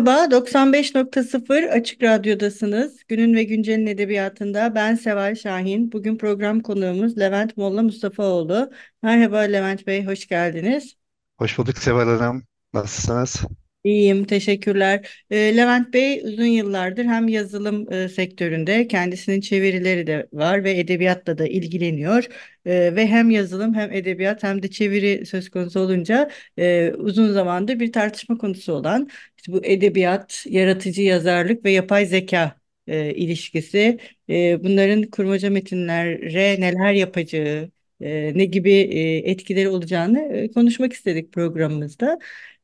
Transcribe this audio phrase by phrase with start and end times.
[0.00, 3.04] Merhaba, 95.0 Açık Radyo'dasınız.
[3.08, 5.92] Günün ve Güncel'in edebiyatında ben Seval Şahin.
[5.92, 8.70] Bugün program konuğumuz Levent Molla Mustafaoğlu.
[9.02, 10.96] Merhaba Levent Bey, hoş geldiniz.
[11.38, 12.42] Hoş bulduk Seval Hanım.
[12.74, 13.42] Nasılsınız?
[13.84, 15.24] İyiyim, teşekkürler.
[15.30, 21.38] E, Levent Bey uzun yıllardır hem yazılım e, sektöründe kendisinin çevirileri de var ve edebiyatla
[21.38, 22.24] da ilgileniyor.
[22.66, 27.80] E, ve hem yazılım hem edebiyat hem de çeviri söz konusu olunca e, uzun zamandır
[27.80, 33.98] bir tartışma konusu olan işte bu edebiyat, yaratıcı yazarlık ve yapay zeka e, ilişkisi,
[34.30, 37.70] e, bunların kurmaca metinlere neler yapacağı,
[38.00, 42.18] e, ne gibi e, etkileri olacağını e, konuşmak istedik programımızda.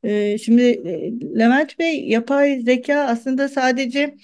[0.04, 4.16] Ee, şimdi e, Levent Bey yapay zeka aslında sadece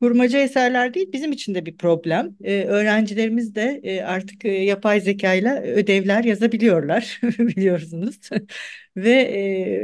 [0.00, 2.36] kurmaca eserler değil bizim için de bir problem.
[2.44, 8.20] Ee, öğrencilerimiz de e, artık e, yapay zeka ile ödevler yazabiliyorlar biliyorsunuz.
[8.96, 9.10] Ve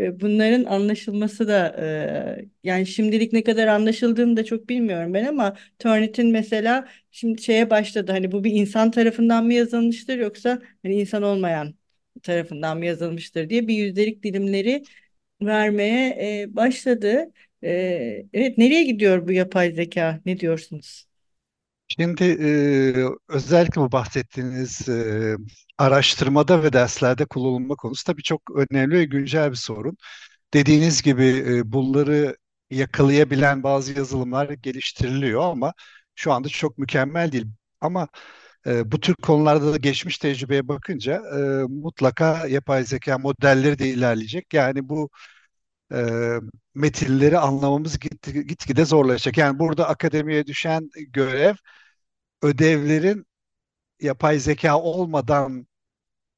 [0.06, 1.76] e, bunların anlaşılması da
[2.64, 8.12] yani şimdilik ne kadar anlaşıldığını da çok bilmiyorum ben ama Turnitin mesela şimdi şeye başladı
[8.12, 11.74] hani bu bir insan tarafından mı yazılmıştır yoksa hani insan olmayan
[12.22, 14.82] tarafından mı yazılmıştır diye bir yüzdelik dilimleri
[15.42, 16.08] vermeye
[16.42, 17.32] e, başladı.
[17.64, 17.70] E,
[18.32, 20.20] evet, nereye gidiyor bu yapay zeka?
[20.26, 21.06] Ne diyorsunuz?
[21.88, 25.36] Şimdi e, özellikle bu bahsettiğiniz e,
[25.78, 29.96] araştırmada ve derslerde kullanılma konusu tabii çok önemli ve güncel bir sorun.
[30.54, 32.36] Dediğiniz gibi e, bunları
[32.70, 35.74] yakalayabilen bazı yazılımlar geliştiriliyor ama
[36.14, 37.46] şu anda çok mükemmel değil.
[37.80, 38.08] Ama
[38.66, 41.38] e, bu tür konularda da geçmiş tecrübeye bakınca e,
[41.68, 44.54] mutlaka yapay zeka modelleri de ilerleyecek.
[44.54, 45.10] Yani bu
[45.92, 46.06] e,
[46.74, 49.38] metinleri anlamamız git, gitgide zorlaşacak.
[49.38, 51.54] Yani burada akademiye düşen görev
[52.42, 53.26] ödevlerin
[54.00, 55.66] yapay zeka olmadan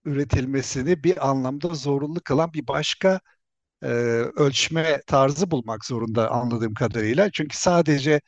[0.05, 3.21] üretilmesini bir anlamda zorunlu kılan bir başka
[3.83, 3.87] e,
[4.37, 7.31] ölçme tarzı bulmak zorunda anladığım kadarıyla.
[7.33, 8.21] Çünkü sadece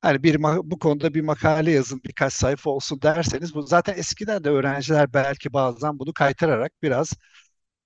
[0.00, 4.50] hani bir bu konuda bir makale yazın birkaç sayfa olsun derseniz bu zaten eskiden de
[4.50, 7.12] öğrenciler belki bazen bunu kaytırarak biraz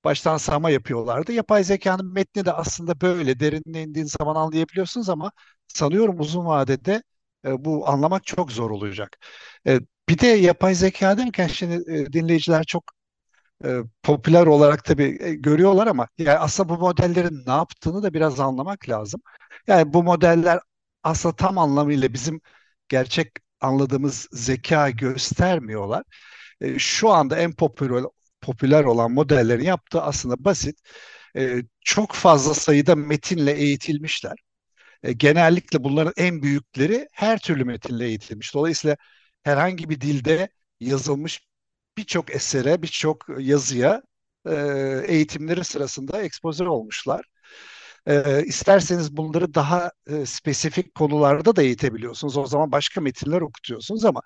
[0.07, 1.33] baştan sağma yapıyorlardı.
[1.33, 5.33] Yapay zekanın metni de aslında böyle derinine indiğin zaman anlayabiliyorsunuz ama
[5.69, 7.05] sanıyorum uzun vadede
[7.47, 9.19] e, bu anlamak çok zor olacak.
[9.69, 12.85] E, bir de yapay zeka derken şimdi e, dinleyiciler çok
[13.65, 18.41] e, popüler olarak tabii e, görüyorlar ama yani aslında bu modellerin ne yaptığını da biraz
[18.41, 19.21] anlamak lazım.
[19.67, 20.61] Yani bu modeller
[21.03, 22.41] aslında tam anlamıyla bizim
[22.89, 26.03] gerçek anladığımız zeka göstermiyorlar.
[26.61, 28.05] E, şu anda en popüler
[28.47, 30.79] popüler olan modellerin yaptığı aslında basit.
[31.37, 34.37] E, çok fazla sayıda metinle eğitilmişler.
[35.03, 38.55] E, genellikle bunların en büyükleri her türlü metinle eğitilmiş.
[38.55, 38.97] Dolayısıyla
[39.45, 40.49] herhangi bir dilde
[40.81, 41.41] yazılmış
[41.99, 44.03] birçok esere, birçok yazıya
[44.47, 44.55] e,
[45.09, 47.27] eğitimleri sırasında ekspoze olmuşlar.
[48.07, 52.37] E, isterseniz bunları daha e, spesifik konularda da eğitebiliyorsunuz.
[52.37, 54.23] O zaman başka metinler okutuyorsunuz ama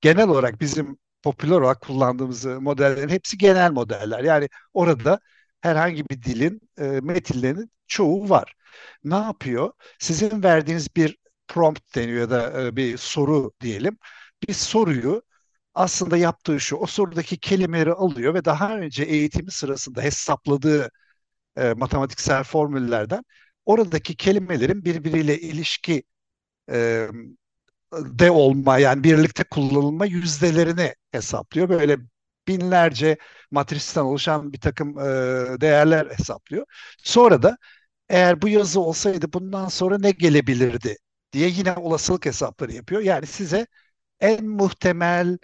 [0.00, 4.24] genel olarak bizim popüler olarak kullandığımız modellerin hepsi genel modeller.
[4.24, 5.20] Yani orada
[5.60, 8.54] herhangi bir dilin e, metinlerinin çoğu var.
[9.04, 9.72] Ne yapıyor?
[9.98, 11.18] Sizin verdiğiniz bir
[11.48, 13.98] prompt deniyor ya da e, bir soru diyelim.
[14.48, 15.22] Bir soruyu
[15.74, 20.90] aslında yaptığı şu, o sorudaki kelimeleri alıyor ve daha önce eğitimi sırasında hesapladığı
[21.56, 23.24] e, matematiksel formüllerden
[23.66, 26.02] oradaki kelimelerin birbiriyle ilişki
[26.70, 27.08] e,
[28.18, 31.68] de olma yani birlikte kullanılma yüzdelerini hesaplıyor.
[31.68, 31.96] Böyle
[32.48, 33.16] binlerce
[33.50, 35.02] matristen oluşan bir takım e,
[35.60, 36.66] değerler hesaplıyor.
[36.98, 37.58] Sonra da
[38.08, 40.96] eğer bu yazı olsaydı bundan sonra ne gelebilirdi
[41.32, 43.02] diye yine olasılık hesapları yapıyor.
[43.02, 43.66] Yani size
[44.20, 45.38] en muhtemel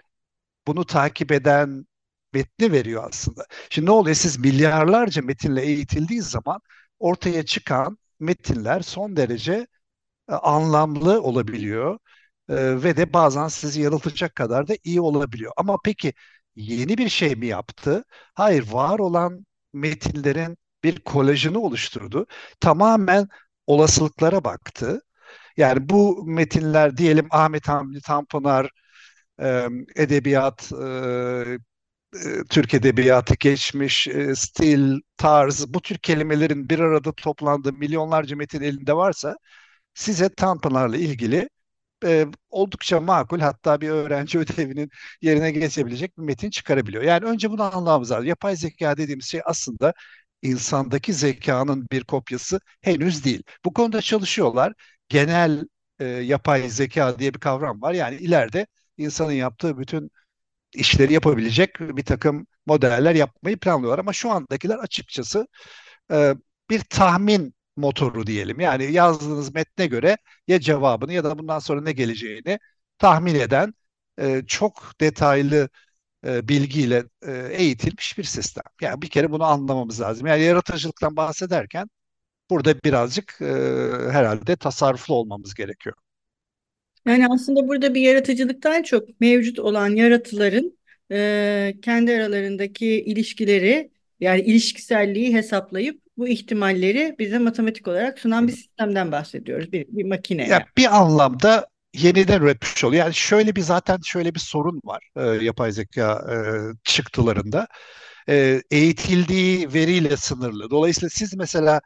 [0.67, 1.85] bunu takip eden
[2.33, 3.45] metni veriyor aslında.
[3.69, 4.15] Şimdi ne oluyor?
[4.15, 6.61] Siz milyarlarca metinle eğitildiği zaman
[6.99, 9.67] ortaya çıkan metinler son derece
[10.29, 11.99] e, anlamlı olabiliyor
[12.51, 15.53] e, ve de bazen sizi yanıltacak kadar da iyi olabiliyor.
[15.57, 16.13] Ama peki
[16.55, 18.03] yeni bir şey mi yaptı?
[18.35, 22.27] Hayır, var olan metinlerin bir kolajını oluşturdu.
[22.59, 23.27] Tamamen
[23.67, 25.01] olasılıklara baktı.
[25.57, 28.69] Yani bu metinler diyelim Ahmet Hamdi Tanpınar,
[29.41, 31.57] e, edebiyat, e,
[32.15, 38.61] e, Türk edebiyatı, geçmiş, e, stil, tarz bu tür kelimelerin bir arada toplandığı milyonlarca metin
[38.61, 39.37] elinde varsa
[39.93, 41.49] size Tanpınar'la ilgili
[42.05, 44.89] e, oldukça makul hatta bir öğrenci ödevinin
[45.21, 47.03] yerine geçebilecek bir metin çıkarabiliyor.
[47.03, 48.25] Yani önce bunu anlamamız lazım.
[48.27, 49.93] Yapay zeka dediğimiz şey aslında
[50.41, 53.43] insandaki zekanın bir kopyası henüz değil.
[53.65, 54.73] Bu konuda çalışıyorlar.
[55.09, 55.65] Genel
[55.99, 57.93] e, yapay zeka diye bir kavram var.
[57.93, 60.11] Yani ileride insanın yaptığı bütün
[60.73, 63.99] işleri yapabilecek bir takım modeller yapmayı planlıyorlar.
[63.99, 65.47] Ama şu andakiler açıkçası
[66.11, 66.35] e,
[66.69, 68.59] bir tahmin motoru diyelim.
[68.59, 70.17] Yani yazdığınız metne göre
[70.47, 72.59] ya cevabını ya da bundan sonra ne geleceğini
[72.97, 73.73] tahmin eden
[74.19, 75.69] e, çok detaylı
[76.27, 78.63] e, bilgiyle e, eğitilmiş bir sistem.
[78.81, 80.27] Yani bir kere bunu anlamamız lazım.
[80.27, 81.89] Yani yaratıcılıktan bahsederken
[82.49, 83.45] burada birazcık e,
[84.11, 85.95] herhalde tasarruflu olmamız gerekiyor.
[87.05, 90.77] Yani aslında burada bir yaratıcılıktan çok mevcut olan yaratıların
[91.11, 99.11] e, kendi aralarındaki ilişkileri yani ilişkiselliği hesaplayıp bu ihtimalleri bize matematik olarak sunan bir sistemden
[99.11, 99.71] bahsediyoruz.
[99.71, 100.65] Bir, bir makine Ya yani.
[100.77, 103.03] bir anlamda yeniden üretmiş oluyor.
[103.05, 106.35] Yani şöyle bir zaten şöyle bir sorun var e, yapay zeka e,
[106.83, 107.67] çıktılarında.
[108.29, 110.69] E, eğitildiği veriyle sınırlı.
[110.71, 111.81] Dolayısıyla siz mesela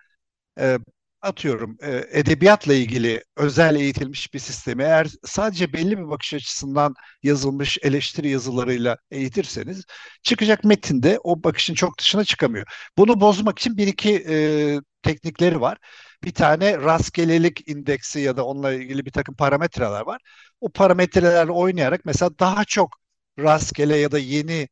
[0.60, 0.80] e,
[1.26, 6.94] atıyorum e, edebiyatla ilgili özel eğitilmiş bir sistemi eğer sadece belli bir bakış açısından
[7.24, 9.86] yazılmış eleştiri yazılarıyla eğitirseniz
[10.24, 12.66] çıkacak metinde o bakışın çok dışına çıkamıyor.
[12.98, 14.36] Bunu bozmak için bir iki e,
[15.04, 15.78] teknikleri var.
[16.24, 20.22] Bir tane rastgelelik indeksi ya da onunla ilgili bir takım parametreler var.
[20.62, 22.96] O parametrelerle oynayarak mesela daha çok
[23.40, 24.68] rastgele ya da yeni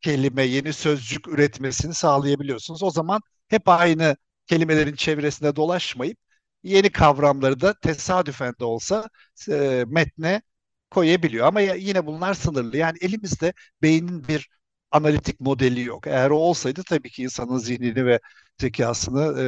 [0.00, 2.82] kelime, yeni sözcük üretmesini sağlayabiliyorsunuz.
[2.82, 4.16] O zaman hep aynı
[4.46, 6.18] kelimelerin çevresinde dolaşmayıp
[6.62, 9.08] yeni kavramları da tesadüfen de olsa
[9.50, 10.42] e, metne
[10.90, 11.46] koyabiliyor.
[11.46, 12.76] Ama yine bunlar sınırlı.
[12.76, 13.52] Yani elimizde
[13.82, 14.48] beynin bir
[14.90, 16.06] analitik modeli yok.
[16.06, 18.20] Eğer o olsaydı tabii ki insanın zihnini ve
[18.60, 19.40] zekasını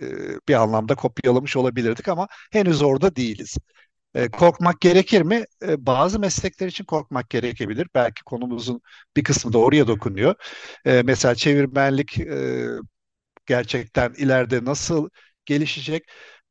[0.00, 0.06] e, e,
[0.48, 3.56] bir anlamda kopyalamış olabilirdik ama henüz orada değiliz.
[4.14, 5.44] E, korkmak gerekir mi?
[5.62, 7.88] E, bazı meslekler için korkmak gerekebilir.
[7.94, 8.80] Belki konumuzun
[9.16, 10.34] bir kısmı da oraya dokunuyor.
[10.86, 12.66] E, mesela çevirmenlik e,
[13.48, 15.10] gerçekten ileride nasıl
[15.46, 16.04] gelişecek?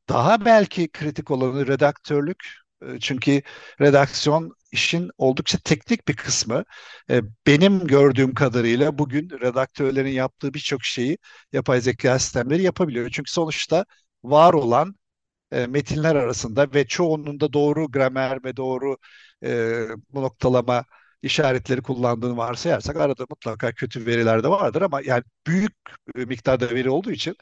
[0.08, 2.38] Daha belki kritik olanı redaktörlük.
[2.82, 3.42] E, çünkü
[3.80, 6.64] redaksiyon işin oldukça teknik bir kısmı.
[7.10, 11.18] E, benim gördüğüm kadarıyla bugün redaktörlerin yaptığı birçok şeyi
[11.52, 13.10] yapay zeka sistemleri yapabiliyor.
[13.10, 13.84] Çünkü sonuçta
[14.24, 14.96] var olan
[15.52, 18.96] e, metinler arasında ve çoğunun da doğru gramer ve doğru
[19.44, 19.82] e,
[20.14, 20.84] noktalama
[21.22, 25.72] işaretleri kullandığını varsayarsak arada mutlaka kötü veriler de vardır ama yani büyük
[26.16, 27.36] miktarda veri olduğu için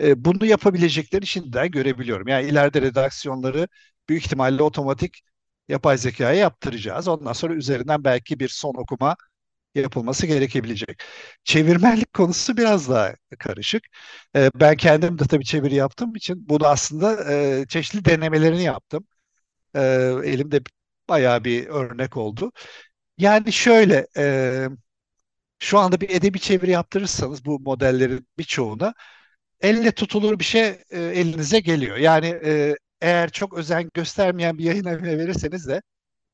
[0.00, 2.28] e, bunu yapabileceklerini şimdiden görebiliyorum.
[2.28, 3.68] Yani ileride redaksiyonları
[4.08, 5.20] büyük ihtimalle otomatik
[5.68, 7.08] yapay zekaya yaptıracağız.
[7.08, 9.16] Ondan sonra üzerinden belki bir son okuma
[9.74, 11.02] yapılması gerekebilecek.
[11.44, 13.82] Çevirmenlik konusu biraz daha karışık.
[14.36, 19.06] E, ben kendim de tabii çeviri yaptığım için bunu aslında e, çeşitli denemelerini yaptım.
[19.76, 19.80] E,
[20.24, 20.60] elimde
[21.08, 22.52] bayağı bir örnek oldu.
[23.22, 24.68] Yani şöyle, e,
[25.58, 28.94] şu anda bir edebi çeviri yaptırırsanız bu modellerin birçoğuna
[29.60, 31.96] elle tutulur bir şey e, elinize geliyor.
[31.96, 35.82] Yani e, eğer çok özen göstermeyen bir yayın evine verirseniz de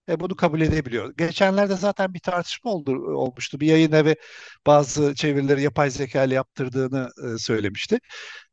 [0.08, 1.14] e, bunu kabul edebiliyor.
[1.18, 3.60] Geçenlerde zaten bir tartışma oldu, olmuştu.
[3.60, 4.16] Bir yayın evi
[4.66, 8.00] bazı çevirileri yapay zeka ile yaptırdığını e, söylemişti.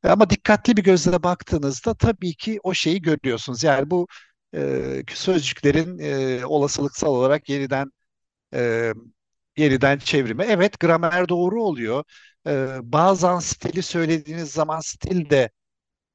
[0.04, 3.64] E, ama dikkatli bir gözle baktığınızda tabii ki o şeyi görüyorsunuz.
[3.64, 4.08] Yani bu
[4.56, 7.92] e, sözcüklerin e, olasılıksal olarak yeniden
[8.54, 8.94] e,
[9.58, 10.44] yeniden çevrimi.
[10.44, 12.04] Evet gramer doğru oluyor.
[12.48, 15.50] E, bazen stili söylediğiniz zaman stil de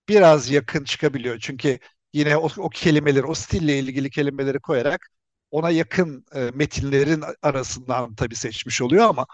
[0.09, 1.39] biraz yakın çıkabiliyor.
[1.41, 1.79] Çünkü
[2.13, 5.09] yine o, o kelimeleri, o stille ilgili kelimeleri koyarak
[5.51, 9.27] ona yakın e, metinlerin arasından tabii seçmiş oluyor ama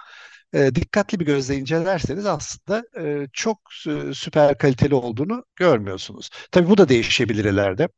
[0.54, 3.58] e, dikkatli bir gözle incelerseniz aslında e, çok
[4.14, 6.30] süper kaliteli olduğunu görmüyorsunuz.
[6.52, 7.88] Tabii bu da değişebilir ileride.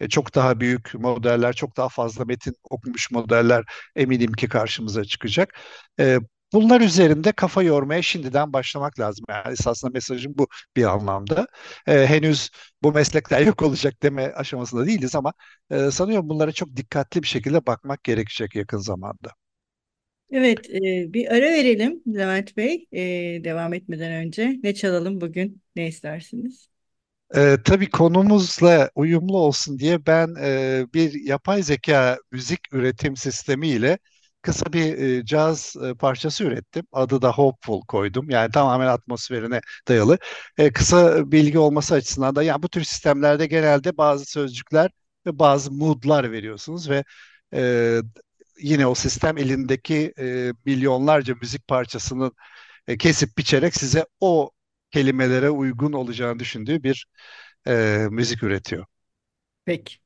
[0.00, 3.64] E, çok daha büyük modeller, çok daha fazla metin okumuş modeller
[3.96, 5.54] eminim ki karşımıza çıkacak.
[6.00, 6.18] E,
[6.52, 9.24] bunlar üzerinde kafa yormaya şimdiden başlamak lazım.
[9.28, 11.46] Yani esasında mesajım bu bir anlamda.
[11.86, 12.50] E, henüz
[12.82, 15.32] bu meslekler yok olacak deme aşamasında değiliz ama
[15.70, 19.32] e, sanıyorum bunlara çok dikkatli bir şekilde bakmak gerekecek yakın zamanda.
[20.30, 22.86] Evet, e, bir ara verelim Levent Bey.
[22.92, 25.62] E, devam etmeden önce ne çalalım bugün?
[25.76, 26.68] Ne istersiniz?
[27.36, 33.98] Ee, tabii konumuzla uyumlu olsun diye ben e, bir yapay zeka müzik üretim sistemiyle
[34.42, 36.86] kısa bir e, caz e, parçası ürettim.
[36.92, 38.30] Adı da Hopeful koydum.
[38.30, 40.18] Yani tamamen atmosferine dayalı.
[40.58, 44.90] E, kısa bilgi olması açısından da yani bu tür sistemlerde genelde bazı sözcükler
[45.26, 47.04] ve bazı moodlar veriyorsunuz ve
[47.54, 48.00] e,
[48.62, 52.32] yine o sistem elindeki e, milyonlarca müzik parçasının
[52.88, 54.50] e, kesip biçerek size o
[54.90, 57.06] kelimelere uygun olacağını düşündüğü bir
[57.66, 58.86] e, müzik üretiyor.
[59.64, 59.96] Peki.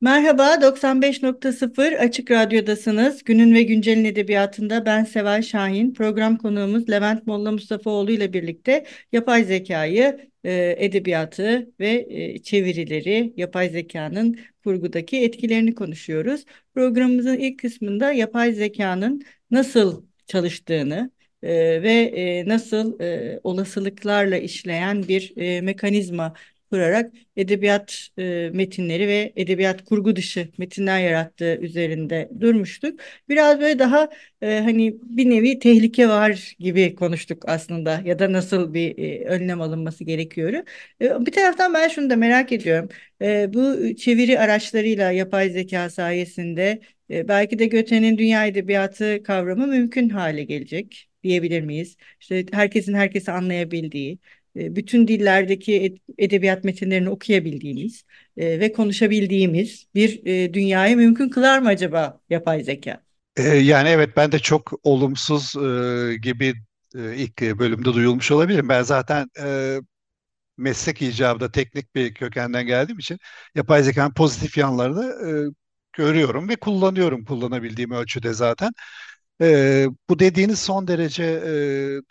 [0.00, 3.24] Merhaba, 95.0 Açık Radyo'dasınız.
[3.24, 5.94] Günün ve Güncel'in edebiyatında ben Seval Şahin.
[5.94, 13.68] Program konuğumuz Levent Molla Mustafaoğlu ile birlikte yapay zekayı, e, edebiyatı ve e, çevirileri, yapay
[13.68, 16.44] zekanın kurgudaki etkilerini konuşuyoruz.
[16.74, 21.10] Programımızın ilk kısmında yapay zekanın nasıl çalıştığını,
[21.44, 26.34] e, ve e, nasıl e, olasılıklarla işleyen bir e, mekanizma
[26.70, 33.00] kurarak edebiyat e, metinleri ve edebiyat kurgu dışı metinler yarattığı üzerinde durmuştuk.
[33.28, 34.08] Biraz böyle daha
[34.42, 39.60] e, hani bir nevi tehlike var gibi konuştuk aslında ya da nasıl bir e, önlem
[39.60, 40.52] alınması gerekiyor.
[41.00, 42.88] E, bir taraftan ben şunu da merak ediyorum.
[43.22, 50.08] E, bu çeviri araçlarıyla yapay zeka sayesinde e, belki de Göte'nin dünya edebiyatı kavramı mümkün
[50.08, 51.96] hale gelecek diyebilir miyiz?
[52.20, 54.18] İşte herkesin herkesi anlayabildiği,
[54.56, 58.04] e, bütün dillerdeki edebiyat metinlerini okuyabildiğimiz
[58.36, 63.04] e, ve konuşabildiğimiz bir e, dünyayı mümkün kılar mı acaba yapay zeka?
[63.62, 65.52] Yani evet ben de çok olumsuz
[66.22, 66.54] gibi
[66.94, 68.68] ilk bölümde duyulmuş olabilirim.
[68.68, 69.28] Ben zaten
[70.56, 73.18] meslek icabında teknik bir kökenden geldiğim için
[73.54, 75.14] yapay zekanın pozitif yanlarını
[75.92, 78.72] görüyorum ve kullanıyorum kullanabildiğim ölçüde zaten.
[80.10, 81.42] Bu dediğiniz son derece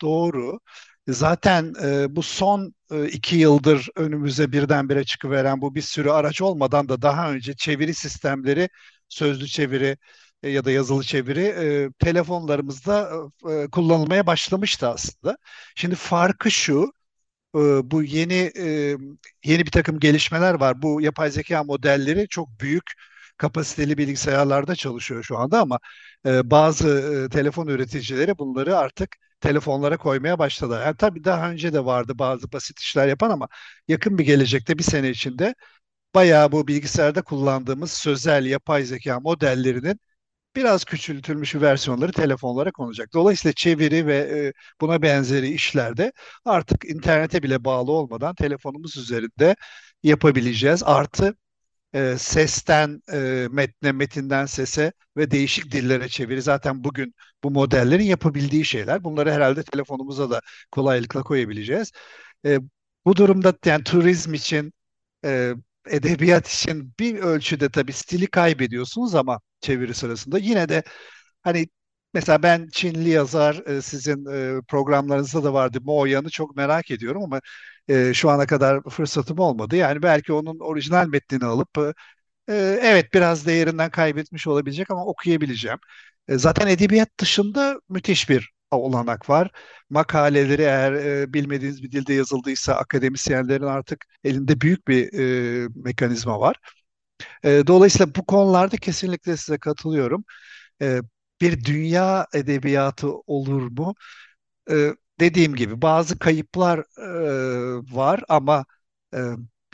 [0.02, 0.60] doğru.
[1.08, 6.88] Zaten e, bu son e, iki yıldır önümüze birdenbire çıkıveren bu bir sürü araç olmadan
[6.88, 8.68] da daha önce çeviri sistemleri,
[9.08, 9.96] sözlü çeviri
[10.42, 13.10] e, ya da yazılı çeviri e, telefonlarımızda
[13.50, 15.36] e, kullanılmaya başlamıştı aslında.
[15.76, 16.92] Şimdi farkı şu,
[17.56, 18.96] e, bu yeni e,
[19.44, 20.82] yeni bir takım gelişmeler var.
[20.82, 22.84] Bu yapay zeka modelleri çok büyük
[23.36, 25.78] kapasiteli bilgisayarlarda çalışıyor şu anda ama
[26.26, 26.88] e, bazı
[27.26, 30.80] e, telefon üreticileri bunları artık telefonlara koymaya başladı.
[30.84, 33.48] Yani tabii daha önce de vardı bazı basit işler yapan ama
[33.88, 35.54] yakın bir gelecekte bir sene içinde
[36.14, 40.00] bayağı bu bilgisayarda kullandığımız sözel yapay zeka modellerinin
[40.56, 43.12] biraz küçültülmüş versiyonları telefonlara konacak.
[43.14, 46.12] Dolayısıyla çeviri ve e, buna benzeri işlerde
[46.44, 49.56] artık internete bile bağlı olmadan telefonumuz üzerinde
[50.02, 50.82] yapabileceğiz.
[50.84, 51.34] Artı
[51.94, 58.64] e, sesten e, metne, metinden sese ve değişik dillere çeviri zaten bugün bu modellerin yapabildiği
[58.64, 59.04] şeyler.
[59.04, 60.40] Bunları herhalde telefonumuza da
[60.72, 61.92] kolaylıkla koyabileceğiz.
[62.46, 62.58] E,
[63.04, 64.72] bu durumda yani turizm için,
[65.24, 65.52] e,
[65.88, 70.82] edebiyat için bir ölçüde tabii stili kaybediyorsunuz ama çeviri sırasında yine de
[71.42, 71.68] hani
[72.14, 75.78] Mesela ben Çinli yazar e, sizin e, programlarınızda da vardı.
[75.82, 77.40] Mo Yan'ı çok merak ediyorum ama
[77.88, 79.76] e, şu ana kadar fırsatım olmadı.
[79.76, 81.68] Yani belki onun orijinal metnini alıp
[82.48, 85.78] evet biraz değerinden kaybetmiş olabilecek ama okuyabileceğim.
[86.30, 89.50] zaten edebiyat dışında müthiş bir olanak var.
[89.90, 90.94] Makaleleri eğer
[91.32, 95.12] bilmediğiniz bir dilde yazıldıysa akademisyenlerin artık elinde büyük bir
[95.84, 96.56] mekanizma var.
[97.44, 100.24] dolayısıyla bu konularda kesinlikle size katılıyorum
[101.40, 103.94] bir dünya edebiyatı olur mu?
[104.70, 108.64] Ee, dediğim gibi bazı kayıplar e, var ama
[109.14, 109.18] e,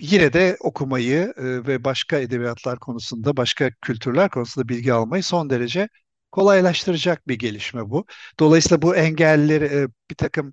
[0.01, 5.89] yine de okumayı e, ve başka edebiyatlar konusunda, başka kültürler konusunda bilgi almayı son derece
[6.33, 8.07] kolaylaştıracak bir gelişme bu.
[8.41, 10.53] Dolayısıyla bu engelleri e, bir takım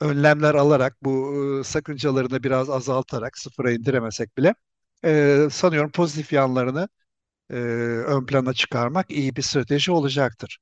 [0.00, 4.54] önlemler alarak, bu e, sakıncalarını biraz azaltarak, sıfıra indiremesek bile
[5.04, 6.88] e, sanıyorum pozitif yanlarını
[7.50, 7.54] e,
[8.06, 10.58] ön plana çıkarmak iyi bir strateji olacaktır.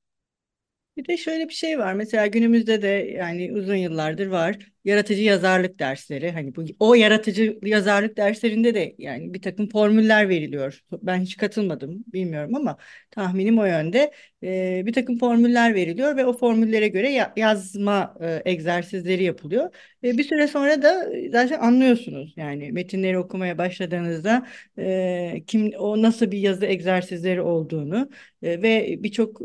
[0.97, 1.93] Bir de şöyle bir şey var.
[1.93, 6.31] Mesela günümüzde de yani uzun yıllardır var yaratıcı yazarlık dersleri.
[6.31, 10.81] Hani bu o yaratıcı yazarlık derslerinde de yani bir takım formüller veriliyor.
[10.91, 12.77] Ben hiç katılmadım, bilmiyorum ama
[13.11, 14.11] tahminim o yönde.
[14.43, 19.75] Ee, bir takım formüller veriliyor ve o formüllere göre ya, yazma e, egzersizleri yapılıyor.
[20.03, 22.33] E, bir süre sonra da zaten anlıyorsunuz.
[22.37, 24.47] Yani metinleri okumaya başladığınızda
[24.79, 28.09] e, kim o nasıl bir yazı egzersizleri olduğunu
[28.41, 29.41] e, ve birçok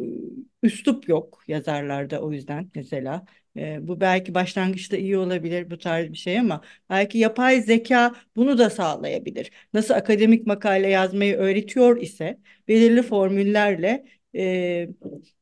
[0.62, 3.24] üslup yok yazarlarda o yüzden mesela.
[3.56, 8.58] E, bu belki başlangıçta iyi olabilir bu tarz bir şey ama belki yapay zeka bunu
[8.58, 9.50] da sağlayabilir.
[9.74, 14.04] Nasıl akademik makale yazmayı öğretiyor ise belirli formüllerle
[14.36, 14.88] e,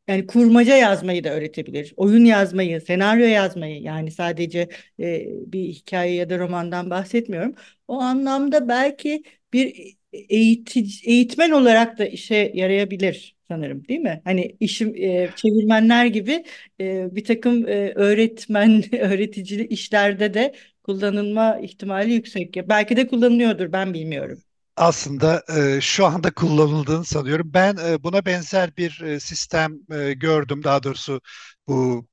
[0.08, 1.94] yani kurmaca yazmayı da öğretebilir.
[1.96, 4.68] Oyun yazmayı, senaryo yazmayı yani sadece
[5.00, 7.54] e, bir hikaye ya da romandan bahsetmiyorum.
[7.88, 14.20] O anlamda belki bir eğitici, eğitmen olarak da işe yarayabilir sanırım değil mi?
[14.24, 16.44] Hani işim e, çevirmenler gibi
[16.80, 22.56] e, bir takım e, öğretmen, öğretici işlerde de kullanılma ihtimali yüksek.
[22.68, 24.42] Belki de kullanılıyordur ben bilmiyorum.
[24.76, 25.42] aslında
[25.76, 27.50] e, şu anda kullanıldığını sanıyorum.
[27.54, 30.64] Ben e, buna benzer bir e, sistem e, gördüm.
[30.64, 31.20] Daha doğrusu
[31.68, 32.06] bu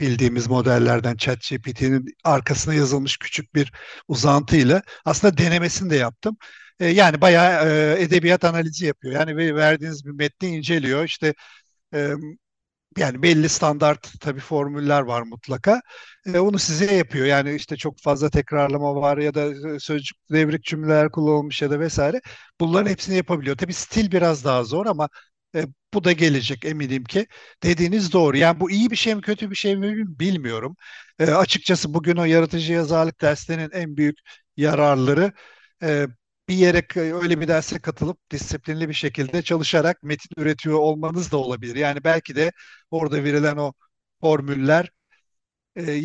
[0.00, 3.72] bildiğimiz modellerden ChatGPT'nin arkasına yazılmış küçük bir
[4.08, 6.36] uzantıyla aslında denemesini de yaptım.
[6.80, 9.14] E, yani bayağı e, edebiyat analizi yapıyor.
[9.14, 11.04] Yani verdiğiniz bir metni inceliyor.
[11.04, 11.34] İşte
[11.94, 12.14] e,
[12.98, 15.80] yani belli standart tabii formüller var mutlaka.
[16.26, 17.26] E, onu size yapıyor.
[17.26, 21.80] Yani işte çok fazla tekrarlama var ya da e, sözcük devrik cümleler kullanılmış ya da
[21.80, 22.20] vesaire.
[22.60, 23.56] Bunların hepsini yapabiliyor.
[23.56, 25.08] Tabii stil biraz daha zor ama
[25.54, 27.26] e, bu da gelecek eminim ki.
[27.62, 28.36] Dediğiniz doğru.
[28.36, 30.76] Yani bu iyi bir şey mi kötü bir şey mi bilmiyorum.
[31.18, 34.18] E, açıkçası bugün o yaratıcı yazarlık derslerinin en büyük
[34.56, 35.32] yararları
[35.82, 36.06] e,
[36.48, 41.76] bir yere öyle bir derse katılıp disiplinli bir şekilde çalışarak metin üretiyor olmanız da olabilir.
[41.76, 42.52] Yani belki de
[42.90, 43.72] orada verilen o
[44.20, 44.90] formüller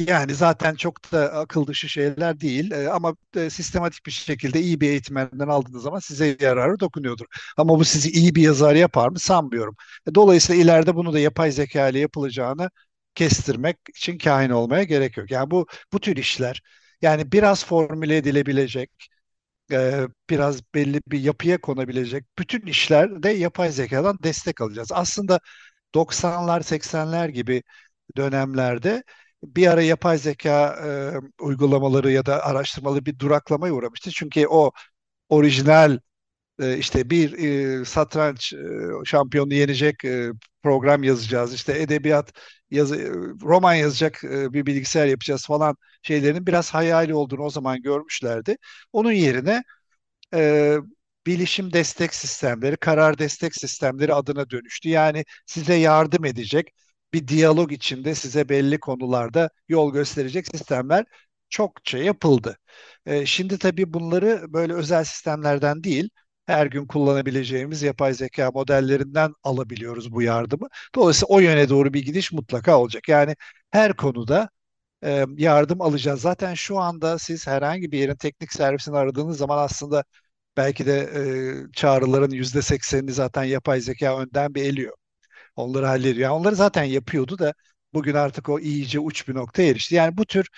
[0.08, 4.82] yani zaten çok da akıl dışı şeyler değil e, ama e, sistematik bir şekilde iyi
[4.82, 7.26] bir eğitmenden aldığınız zaman size yararı dokunuyordur.
[7.58, 9.76] Ama bu sizi iyi bir yazar yapar mı sanmıyorum.
[10.16, 12.70] Dolayısıyla ileride bunu da yapay zeka ile yapılacağını
[13.16, 15.32] kestirmek için kahin olmaya gerek yok.
[15.32, 16.62] Yani bu bu tür işler
[17.02, 18.92] yani biraz formüle edilebilecek
[19.72, 24.90] e, biraz belli bir yapıya konabilecek bütün işlerde yapay zekadan destek alacağız.
[24.92, 25.40] Aslında
[25.96, 27.64] 90'lar 80'ler gibi
[28.18, 29.04] dönemlerde
[29.44, 34.12] bir ara yapay zeka e, uygulamaları ya da araştırmaları bir duraklamaya uğramıştı.
[34.12, 34.72] Çünkü o
[35.30, 36.00] orijinal
[36.60, 37.34] e, işte bir
[37.82, 38.58] e, satranç e,
[39.06, 40.32] şampiyonu yenecek e,
[40.64, 41.54] program yazacağız.
[41.54, 42.34] İşte edebiyat
[42.72, 43.10] yazı, e,
[43.48, 48.58] roman yazacak e, bir bilgisayar yapacağız falan şeylerin biraz hayali olduğunu o zaman görmüşlerdi.
[48.94, 49.64] Onun yerine
[50.34, 50.78] e,
[51.28, 54.90] bilişim destek sistemleri, karar destek sistemleri adına dönüştü.
[54.90, 56.74] Yani size yardım edecek
[57.14, 61.06] bir diyalog içinde size belli konularda yol gösterecek sistemler
[61.50, 62.58] çokça yapıldı.
[63.06, 66.10] E, şimdi tabii bunları böyle özel sistemlerden değil,
[66.46, 70.68] her gün kullanabileceğimiz yapay zeka modellerinden alabiliyoruz bu yardımı.
[70.96, 73.10] Dolayısıyla o yöne doğru bir gidiş mutlaka olacak.
[73.10, 73.36] Yani
[73.72, 74.50] her konuda
[75.04, 76.22] e, yardım alacağız.
[76.22, 80.04] Zaten şu anda siz herhangi bir yerin teknik servisini aradığınız zaman aslında
[80.58, 81.00] belki de
[81.70, 84.94] e, çağrıların yüzde seksenini zaten yapay zeka önden bir eliyor.
[85.60, 86.18] Onları hallediyor.
[86.32, 87.54] Yani onları zaten yapıyordu da
[87.94, 89.96] bugün artık o iyice uç bir noktaya erişti.
[89.96, 90.50] Yani bu tür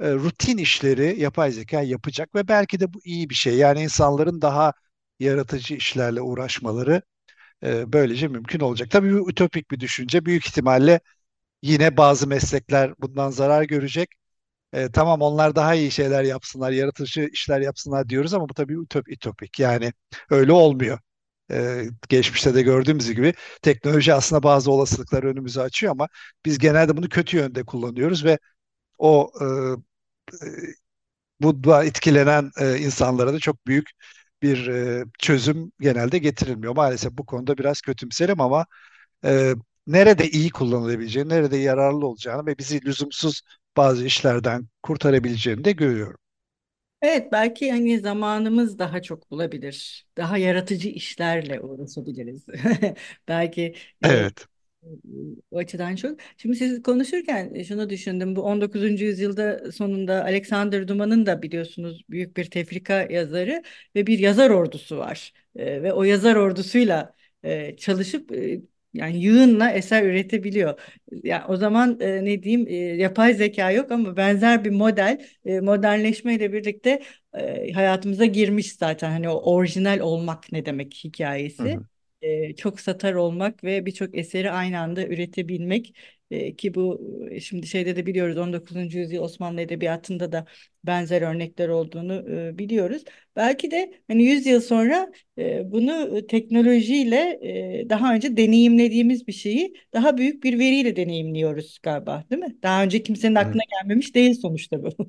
[0.00, 3.56] e, rutin işleri yapay zeka yapacak ve belki de bu iyi bir şey.
[3.56, 4.72] Yani insanların daha
[5.20, 7.02] yaratıcı işlerle uğraşmaları
[7.64, 8.90] e, böylece mümkün olacak.
[8.90, 10.24] Tabii bu ütopik bir düşünce.
[10.26, 11.00] Büyük ihtimalle
[11.62, 14.10] yine bazı meslekler bundan zarar görecek.
[14.72, 19.08] E, tamam onlar daha iyi şeyler yapsınlar, yaratıcı işler yapsınlar diyoruz ama bu tabii ütop,
[19.08, 19.60] ütopik.
[19.60, 19.92] Yani
[20.30, 20.98] öyle olmuyor.
[21.50, 26.08] E, geçmişte de gördüğümüz gibi teknoloji aslında bazı olasılıkları önümüze açıyor ama
[26.46, 28.38] biz genelde bunu kötü yönde kullanıyoruz ve
[28.98, 29.46] o e,
[30.46, 30.50] e
[31.40, 33.90] bu etkilenen e, insanlara da çok büyük
[34.42, 36.76] bir e, çözüm genelde getirilmiyor.
[36.76, 38.66] Maalesef bu konuda biraz kötümserim ama
[39.24, 39.54] e,
[39.86, 43.42] nerede iyi kullanılabileceğini, nerede yararlı olacağını ve bizi lüzumsuz
[43.76, 46.18] bazı işlerden kurtarabileceğini de görüyorum.
[47.02, 50.06] Evet belki hani zamanımız daha çok bulabilir.
[50.16, 52.46] Daha yaratıcı işlerle uğraşabiliriz.
[53.28, 54.48] Belki e, Evet.
[55.50, 56.18] o açıdan çok.
[56.36, 58.36] Şimdi siz konuşurken şunu düşündüm.
[58.36, 59.04] Bu 19.
[59.04, 63.62] yüzyılda sonunda Alexander Dumas'ın da biliyorsunuz büyük bir tefrika yazarı
[63.94, 65.32] ve bir yazar ordusu var.
[65.56, 68.60] E, ve o yazar ordusuyla e, çalışıp e,
[68.96, 70.80] yani yığınla eser üretebiliyor.
[71.24, 75.60] Yani o zaman e, ne diyeyim e, yapay zeka yok ama benzer bir model e,
[75.60, 77.02] modernleşmeyle birlikte
[77.34, 79.10] e, hayatımıza girmiş zaten.
[79.10, 81.62] Hani o orijinal olmak ne demek hikayesi.
[81.62, 81.86] Hı hı.
[82.22, 85.94] E, çok satar olmak ve birçok eseri aynı anda üretebilmek
[86.30, 87.00] e, ki bu
[87.40, 88.98] şimdi şeyde de biliyoruz 19.
[88.98, 90.46] yüzyıl Osmanlı edebiyatında da
[90.84, 93.04] benzer örnekler olduğunu e, biliyoruz.
[93.36, 97.16] Belki de hani 100 yıl sonra e, bunu teknolojiyle
[97.82, 102.56] e, daha önce deneyimlediğimiz bir şeyi daha büyük bir veriyle deneyimliyoruz galiba, değil mi?
[102.62, 104.88] Daha önce kimsenin aklına gelmemiş değil sonuçta bu.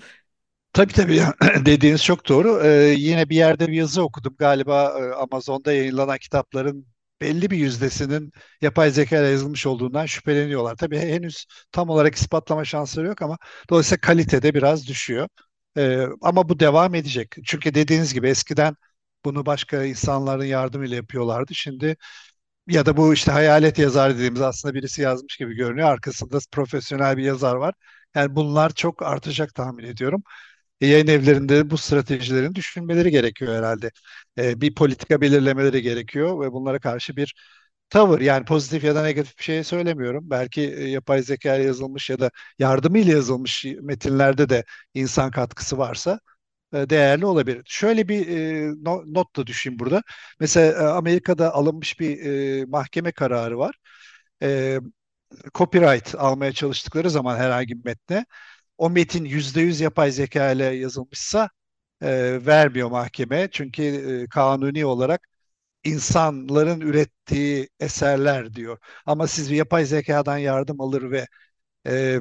[0.73, 1.21] Tabii tabii
[1.65, 2.61] dediğiniz çok doğru.
[2.63, 6.87] Ee, yine bir yerde bir yazı okudum galiba Amazon'da yayınlanan kitapların
[7.21, 10.75] belli bir yüzdesinin yapay zeka ile yazılmış olduğundan şüpheleniyorlar.
[10.75, 13.37] Tabii henüz tam olarak ispatlama şansları yok ama
[13.69, 15.27] dolayısıyla kalitede biraz düşüyor.
[15.77, 17.35] Ee, ama bu devam edecek.
[17.45, 18.75] Çünkü dediğiniz gibi eskiden
[19.25, 21.55] bunu başka insanların yardımıyla yapıyorlardı.
[21.55, 21.95] Şimdi
[22.67, 25.87] ya da bu işte hayalet yazar dediğimiz aslında birisi yazmış gibi görünüyor.
[25.89, 27.73] Arkasında profesyonel bir yazar var.
[28.15, 30.23] Yani bunlar çok artacak tahmin ediyorum.
[30.81, 33.91] Yayın evlerinde bu stratejilerin düşünmeleri gerekiyor herhalde.
[34.37, 37.35] E, bir politika belirlemeleri gerekiyor ve bunlara karşı bir
[37.89, 40.29] tavır yani pozitif ya da negatif bir şey söylemiyorum.
[40.29, 44.63] Belki e, yapay zeka yazılmış ya da yardımıyla yazılmış metinlerde de
[44.93, 46.19] insan katkısı varsa
[46.73, 47.63] e, değerli olabilir.
[47.67, 50.03] Şöyle bir e, no- not da düşeyim burada.
[50.39, 53.75] Mesela Amerika'da alınmış bir mahkeme kararı var.
[55.53, 58.25] Copyright almaya çalıştıkları zaman herhangi bir metne
[58.77, 61.49] o metin %100 yapay zeka ile yazılmışsa
[62.01, 63.49] e, vermiyor mahkeme.
[63.51, 63.83] Çünkü
[64.25, 65.27] e, kanuni olarak
[65.83, 68.77] insanların ürettiği eserler diyor.
[69.05, 71.27] Ama siz bir yapay zekadan yardım alır ve
[71.87, 72.19] e,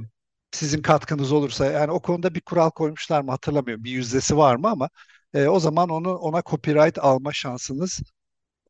[0.53, 3.85] sizin katkınız olursa yani o konuda bir kural koymuşlar mı hatırlamıyorum.
[3.85, 4.91] Bir yüzdesi var mı ama
[5.35, 8.01] e, o zaman onu ona copyright alma şansınız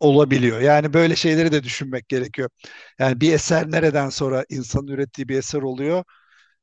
[0.01, 0.61] olabiliyor.
[0.61, 2.51] Yani böyle şeyleri de düşünmek gerekiyor.
[2.99, 6.05] Yani bir eser nereden sonra insanın ürettiği bir eser oluyor?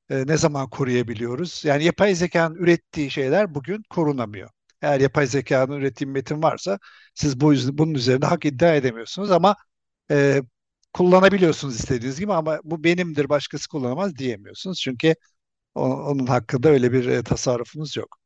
[0.09, 1.61] E, ne zaman koruyabiliyoruz?
[1.65, 4.49] Yani yapay zekanın ürettiği şeyler bugün korunamıyor.
[4.81, 6.79] Eğer yapay zekanın ürettiği metin varsa
[7.15, 9.55] siz bu bunun üzerinde hak iddia edemiyorsunuz ama
[10.11, 10.41] e,
[10.93, 14.81] kullanabiliyorsunuz istediğiniz gibi ama bu benimdir başkası kullanamaz diyemiyorsunuz.
[14.81, 15.15] Çünkü
[15.75, 18.17] o- onun hakkında öyle bir e, tasarrufunuz yok.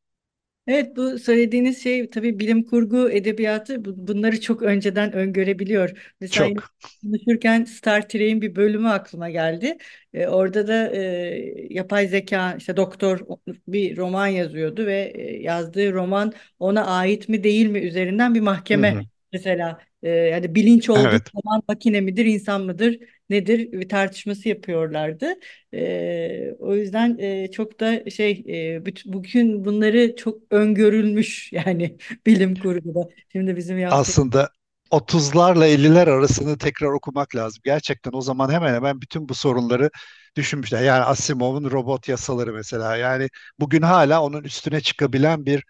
[0.68, 6.14] Evet bu söylediğiniz şey tabii bilim kurgu edebiyatı bu- bunları çok önceden öngörebiliyor.
[6.22, 6.72] Mesela yine Çok.
[7.04, 9.78] konuşurken Star Trek'in bir bölümü aklıma geldi.
[10.14, 13.20] Ee, orada da e, yapay zeka işte doktor
[13.68, 18.42] bir roman yazıyordu ve e, yazdığı roman ona ait mi değil mi üzerinden bir
[18.74, 19.06] Hı mahkeme hı.
[19.34, 21.34] mesela e, yani bilinç olduğu Evet.
[21.36, 25.34] zaman makine midir insan mıdır nedir bir tartışması yapıyorlardı.
[25.74, 32.56] Ee, o yüzden e, çok da şey e, büt- bugün bunları çok öngörülmüş yani bilim
[32.56, 33.10] kurguda.
[33.32, 34.50] Şimdi bizim yaptığımız Aslında
[34.90, 37.62] 30'larla 50'ler arasını tekrar okumak lazım.
[37.66, 39.90] Gerçekten o zaman hemen hemen bütün bu sorunları
[40.36, 40.84] düşünmüşler.
[40.84, 42.98] Yani Asimov'un robot yasaları mesela.
[42.98, 45.64] Yani bugün hala onun üstüne çıkabilen bir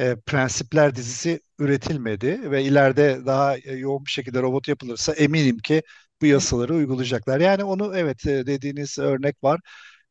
[0.00, 5.82] e, prensipler dizisi üretilmedi ve ileride daha e, yoğun bir şekilde robot yapılırsa eminim ki
[6.22, 7.40] bu yasaları uygulayacaklar.
[7.40, 9.60] Yani onu evet e, dediğiniz örnek var.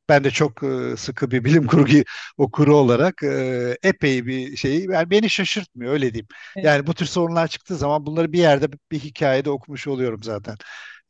[0.09, 1.93] Ben de çok e, sıkı bir bilim kurgu
[2.37, 6.27] okuru olarak e, epey bir şey yani beni şaşırtmıyor öyle diyeyim.
[6.55, 10.55] evet, Yani bu tür sorunlar çıktığı zaman bunları bir yerde bir hikayede okumuş oluyorum zaten.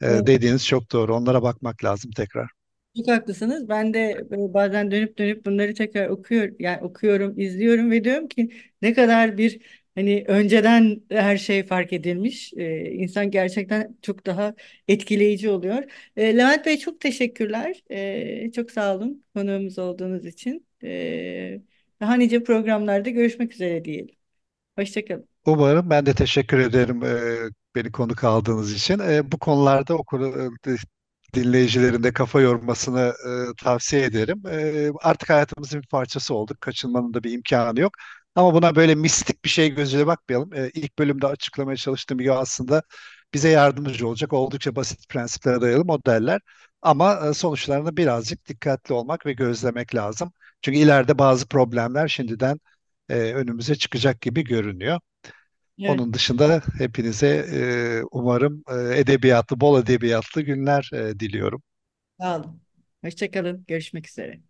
[0.07, 0.27] Evet.
[0.27, 1.15] dediğiniz çok doğru.
[1.15, 2.49] Onlara bakmak lazım tekrar.
[2.97, 3.69] Çok haklısınız.
[3.69, 8.49] Ben de bazen dönüp dönüp bunları tekrar okuyor, yani okuyorum, izliyorum ve diyorum ki
[8.81, 12.53] ne kadar bir hani önceden her şey fark edilmiş.
[12.57, 14.55] Ee, insan gerçekten çok daha
[14.87, 15.83] etkileyici oluyor.
[16.15, 17.83] Ee, Levent Bey çok teşekkürler.
[17.91, 20.67] Ee, çok sağ olun konuğumuz olduğunuz için.
[20.83, 21.61] Ee,
[22.01, 24.15] daha nice programlarda görüşmek üzere diyelim.
[24.77, 25.27] Hoşça kalın.
[25.45, 27.19] Umarım ben de teşekkür ederim e,
[27.75, 28.99] beni konuk aldığınız için.
[28.99, 30.75] E, bu konularda okuru e,
[31.33, 34.43] dinleyicilerin de kafa yormasını e, tavsiye ederim.
[34.51, 36.61] E, artık hayatımızın bir parçası olduk.
[36.61, 37.93] Kaçınmanın da bir imkanı yok.
[38.35, 40.53] Ama buna böyle mistik bir şey gözüyle bakmayalım.
[40.53, 42.83] E, ilk bölümde açıklamaya çalıştığım gibi aslında
[43.33, 46.41] bize yardımcı olacak oldukça basit prensiplere dayalı modeller.
[46.81, 50.31] Ama e, sonuçlarına birazcık dikkatli olmak ve gözlemek lazım.
[50.61, 52.59] Çünkü ileride bazı problemler şimdiden
[53.09, 54.99] e, önümüze çıkacak gibi görünüyor.
[55.79, 61.63] Evet, Onun dışında hepinize e, umarım e, edebiyatlı, bol edebiyatlı günler e, diliyorum.
[62.21, 62.61] sağ olun.
[63.03, 63.65] Hoşça kalın.
[63.67, 64.41] Görüşmek üzere.